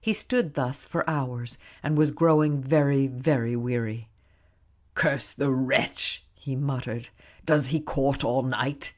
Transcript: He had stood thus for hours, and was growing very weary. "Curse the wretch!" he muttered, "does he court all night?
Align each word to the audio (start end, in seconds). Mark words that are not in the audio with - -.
He 0.00 0.12
had 0.12 0.18
stood 0.18 0.54
thus 0.54 0.86
for 0.86 1.10
hours, 1.10 1.58
and 1.82 1.98
was 1.98 2.12
growing 2.12 2.62
very 2.62 3.08
weary. 3.08 4.08
"Curse 4.94 5.32
the 5.34 5.50
wretch!" 5.50 6.22
he 6.36 6.54
muttered, 6.54 7.08
"does 7.44 7.66
he 7.66 7.80
court 7.80 8.22
all 8.22 8.44
night? 8.44 8.92